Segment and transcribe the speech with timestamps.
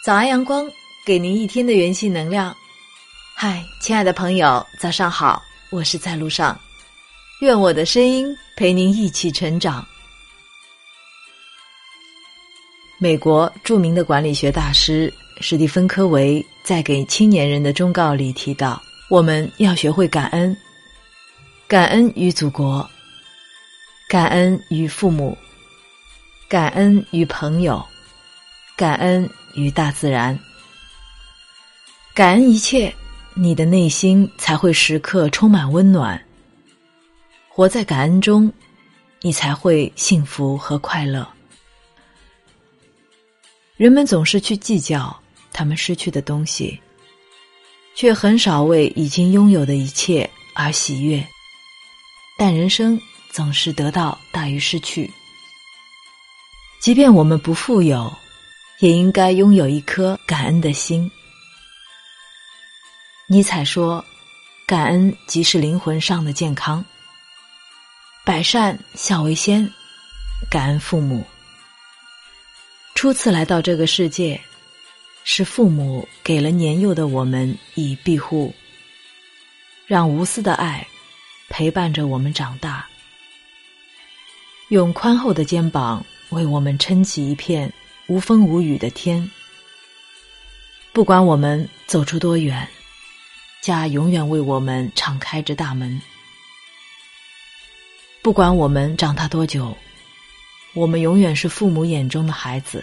[0.00, 0.70] 早安，阳光，
[1.04, 2.56] 给您一天的元气能量。
[3.34, 6.58] 嗨，亲爱的朋友，早上好，我是在路上。
[7.40, 9.84] 愿我的声音陪您一起成长。
[12.96, 18.80] 美国著名的管理学大师史蒂芬·科维在给青年人的忠告里提到，
[19.10, 20.56] 我们要学会感恩，
[21.66, 22.88] 感恩于祖国，
[24.08, 25.36] 感恩于父母，
[26.48, 27.84] 感恩于朋友，
[28.76, 30.38] 感恩与大自然，
[32.14, 32.94] 感恩一切，
[33.34, 36.22] 你的内心才会时刻充满温暖。
[37.48, 38.52] 活在感恩中，
[39.20, 41.26] 你才会幸福和快乐。
[43.76, 45.16] 人们总是去计较
[45.52, 46.80] 他们失去的东西，
[47.94, 51.24] 却很少为已经拥有的一切而喜悦。
[52.36, 55.10] 但人生总是得到大于失去，
[56.80, 58.12] 即便我们不富有，
[58.80, 61.10] 也应该拥有一颗感恩的心。
[63.26, 64.04] 尼采说
[64.66, 66.84] ：“感恩即是灵魂上的健康。”
[68.24, 69.70] 百善孝为先，
[70.50, 71.24] 感恩父母。
[72.94, 74.40] 初次来到这个世界，
[75.24, 78.54] 是父母给了年幼的我们以庇护，
[79.86, 80.86] 让无私的爱
[81.48, 82.86] 陪伴着我们长大，
[84.68, 87.72] 用宽厚的肩膀为我们撑起一片
[88.08, 89.30] 无风无雨的天。
[90.94, 92.66] 不管我们走出多远，
[93.62, 96.00] 家永远为我们敞开着大门。
[98.22, 99.76] 不管我们长大多久，
[100.72, 102.82] 我们永远是父母眼中的孩子。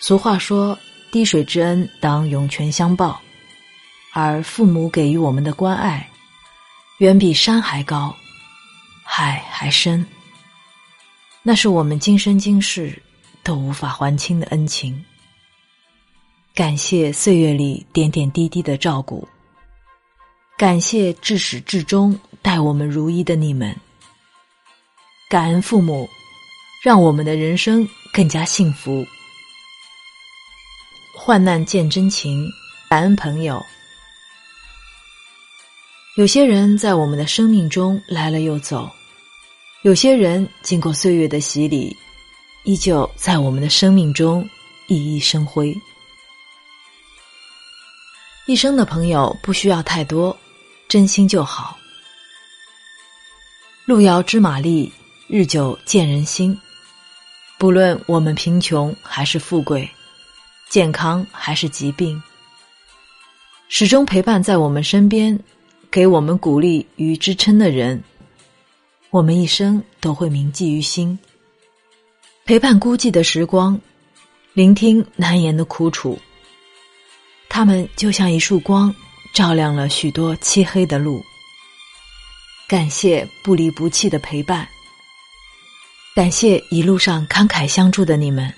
[0.00, 0.76] 俗话说
[1.12, 3.20] ：“滴水之恩，当涌泉相报。”
[4.14, 6.08] 而父母给予我们的关爱，
[6.98, 8.16] 远比山还高，
[9.04, 10.04] 海还深。
[11.42, 13.00] 那是我们今生今世
[13.48, 15.02] 都无法还清的恩情。
[16.54, 19.26] 感谢岁月里点点滴滴的照顾，
[20.58, 22.14] 感谢至始至终。
[22.42, 23.74] 待我们如一的你们，
[25.30, 26.06] 感恩父母，
[26.84, 29.06] 让我们的人生更加幸福。
[31.16, 32.46] 患难见真情，
[32.90, 33.64] 感恩朋友。
[36.18, 38.90] 有些人在我们的生命中来了又走，
[39.82, 41.96] 有些人经过岁月的洗礼，
[42.68, 44.46] 依旧在我们的生命中
[44.88, 45.74] 熠熠生辉。
[48.44, 50.36] 一生的朋友不需要太多，
[50.86, 51.78] 真心就好。
[53.86, 54.92] 路遥知马力，
[55.28, 56.54] 日久见人心。
[57.56, 59.88] 不论我们贫穷还是富贵，
[60.68, 62.22] 健康还是疾病，
[63.70, 65.40] 始终陪伴在我们身边，
[65.90, 68.04] 给我们鼓励与支撑的人，
[69.08, 71.18] 我们一生都会铭记于心。
[72.48, 73.78] 陪伴孤寂的时光，
[74.54, 76.18] 聆听难言的苦楚，
[77.46, 78.94] 他们就像一束光，
[79.34, 81.22] 照亮了许多漆黑的路。
[82.66, 84.66] 感谢不离不弃的陪伴，
[86.14, 88.50] 感谢一路上慷慨相助的你们，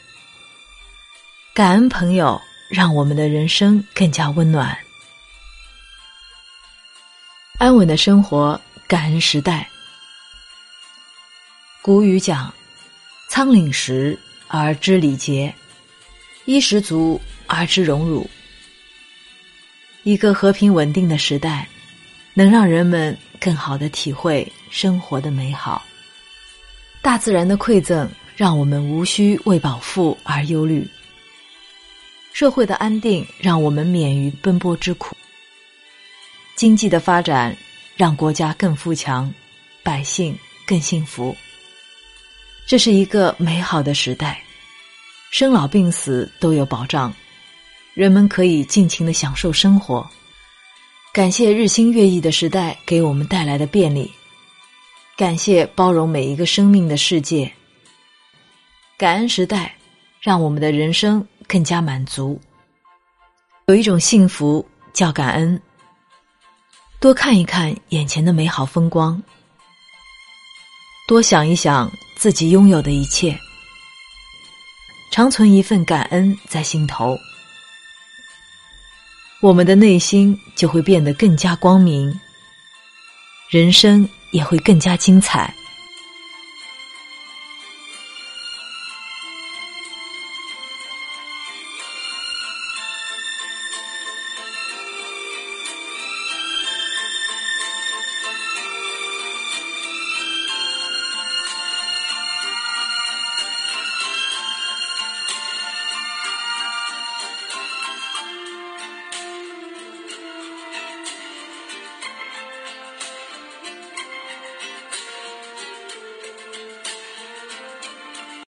[1.53, 4.79] 感恩朋友，让我们的人生更加温暖。
[7.59, 9.69] 安稳的生活，感恩时代。
[11.83, 12.55] 古语讲
[13.41, 14.19] ：“仓廪实
[14.49, 15.55] 而知礼节，
[16.45, 18.29] 衣食足而知荣辱。”
[20.05, 21.67] 一个和平稳定的时代，
[22.35, 23.17] 能让人们。
[23.41, 25.83] 更好的体会生活的美好，
[27.01, 28.07] 大自然的馈赠
[28.37, 30.87] 让我们无需为饱腹而忧虑；
[32.35, 35.17] 社会的安定让我们免于奔波之苦；
[36.55, 37.57] 经济的发展
[37.97, 39.33] 让国家更富强，
[39.83, 41.35] 百姓更幸福。
[42.71, 44.41] 这是一个美好的时代，
[45.33, 47.13] 生老病死都有保障，
[47.95, 50.09] 人们可以尽情的享受生活。
[51.13, 54.09] 感谢日新月异的时代给我们带来的便利，
[55.17, 57.53] 感谢包容每一个生命的世界。
[58.97, 59.75] 感恩时代，
[60.21, 62.41] 让我们的人生更加满足。
[63.67, 65.61] 有一种幸福叫感恩，
[67.01, 69.21] 多看一看眼前的美好风光，
[71.09, 73.41] 多想一想自己拥有的一切，
[75.11, 77.19] 常存一份感恩在心头。
[79.41, 82.21] 我们的内心就会变得更加光明，
[83.49, 85.55] 人生也会更加精彩。